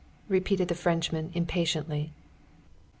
[0.27, 2.11] _"repeated the Frenchman impatiently.